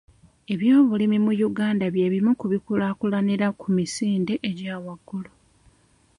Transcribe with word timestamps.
Ebyobulimi 0.53 1.17
mu 1.25 1.31
Uganda 1.49 1.85
bye 1.93 2.07
bimu 2.13 2.31
ku 2.39 2.45
bikulaakulanira 2.53 3.47
ku 3.59 3.67
misinde 3.75 4.33
egya 4.49 4.75
waggulu. 4.83 5.31